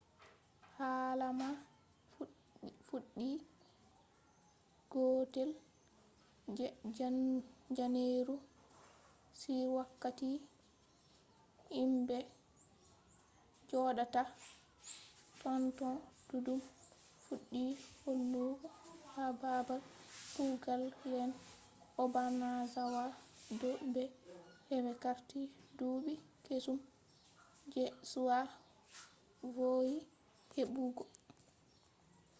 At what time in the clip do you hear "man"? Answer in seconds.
1.39-1.55